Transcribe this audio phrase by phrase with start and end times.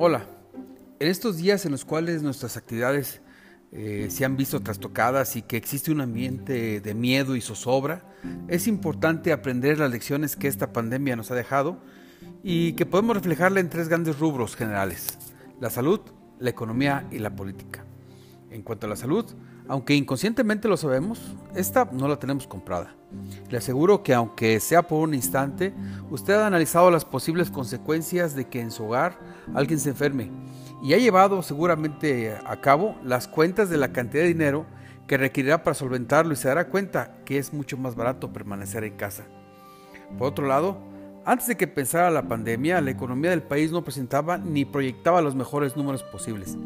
[0.00, 0.26] Hola,
[1.00, 3.20] en estos días en los cuales nuestras actividades
[3.72, 8.04] eh, se han visto trastocadas y que existe un ambiente de miedo y zozobra,
[8.46, 11.82] es importante aprender las lecciones que esta pandemia nos ha dejado
[12.44, 15.18] y que podemos reflejarla en tres grandes rubros generales,
[15.60, 15.98] la salud,
[16.38, 17.84] la economía y la política.
[18.52, 19.26] En cuanto a la salud,
[19.68, 22.94] aunque inconscientemente lo sabemos, esta no la tenemos comprada.
[23.50, 25.74] Le aseguro que aunque sea por un instante,
[26.10, 29.18] usted ha analizado las posibles consecuencias de que en su hogar
[29.54, 30.30] alguien se enferme
[30.82, 34.66] y ha llevado seguramente a cabo las cuentas de la cantidad de dinero
[35.06, 38.96] que requerirá para solventarlo y se dará cuenta que es mucho más barato permanecer en
[38.96, 39.24] casa.
[40.18, 40.78] Por otro lado,
[41.28, 45.34] antes de que pensara la pandemia, la economía del país no presentaba ni proyectaba los
[45.34, 46.56] mejores números posibles.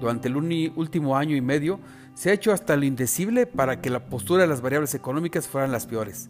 [0.00, 0.34] Durante el
[0.74, 1.78] último año y medio
[2.14, 5.70] se ha hecho hasta lo indecible para que la postura de las variables económicas fueran
[5.70, 6.28] las peores.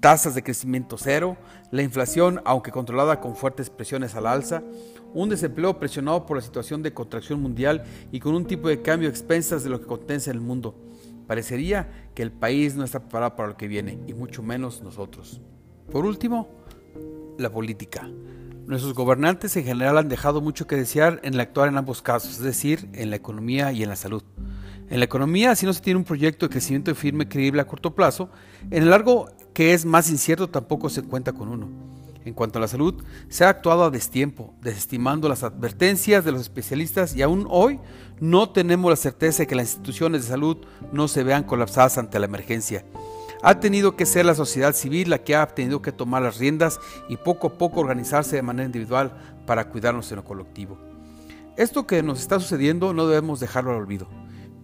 [0.00, 1.38] Tasas de crecimiento cero,
[1.70, 4.62] la inflación, aunque controlada con fuertes presiones al alza,
[5.14, 9.08] un desempleo presionado por la situación de contracción mundial y con un tipo de cambio
[9.08, 10.74] a expensas de lo que acontece en el mundo.
[11.26, 15.40] Parecería que el país no está preparado para lo que viene, y mucho menos nosotros.
[15.90, 16.60] Por último,
[17.38, 18.08] la política.
[18.66, 22.32] Nuestros gobernantes en general han dejado mucho que desear en el actuar en ambos casos,
[22.32, 24.22] es decir, en la economía y en la salud.
[24.88, 27.94] En la economía, si no se tiene un proyecto de crecimiento firme creíble a corto
[27.94, 28.30] plazo,
[28.70, 31.68] en el largo, que es más incierto, tampoco se cuenta con uno.
[32.24, 36.42] En cuanto a la salud, se ha actuado a destiempo, desestimando las advertencias de los
[36.42, 37.80] especialistas y aún hoy
[38.20, 40.58] no tenemos la certeza de que las instituciones de salud
[40.92, 42.84] no se vean colapsadas ante la emergencia.
[43.42, 46.78] Ha tenido que ser la sociedad civil la que ha tenido que tomar las riendas
[47.08, 49.12] y poco a poco organizarse de manera individual
[49.46, 50.78] para cuidarnos en lo colectivo.
[51.56, 54.06] Esto que nos está sucediendo no debemos dejarlo al olvido.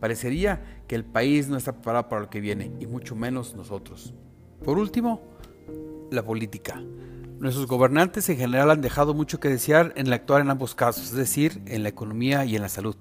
[0.00, 4.14] Parecería que el país no está preparado para lo que viene, y mucho menos nosotros.
[4.64, 5.20] Por último,
[6.12, 6.82] la política.
[7.38, 11.06] Nuestros gobernantes en general han dejado mucho que desear en el actuar en ambos casos,
[11.06, 12.94] es decir, en la economía y en la salud.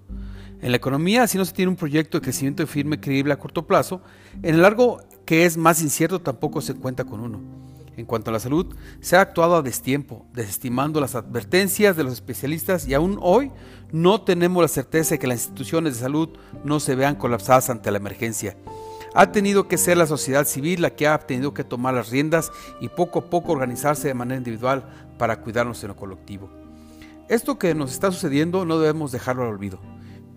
[0.62, 3.68] En la economía, si no se tiene un proyecto de crecimiento firme creíble a corto
[3.68, 4.02] plazo,
[4.42, 7.40] en el largo que es más incierto tampoco se cuenta con uno.
[7.98, 12.14] En cuanto a la salud, se ha actuado a destiempo, desestimando las advertencias de los
[12.14, 13.52] especialistas y aún hoy
[13.92, 16.30] no tenemos la certeza de que las instituciones de salud
[16.64, 18.56] no se vean colapsadas ante la emergencia.
[19.14, 22.52] Ha tenido que ser la sociedad civil la que ha tenido que tomar las riendas
[22.80, 24.86] y poco a poco organizarse de manera individual
[25.18, 26.50] para cuidarnos en lo colectivo.
[27.28, 29.80] Esto que nos está sucediendo no debemos dejarlo al olvido.